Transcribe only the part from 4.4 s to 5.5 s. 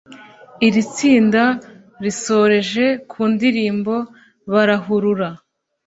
’Barahurura’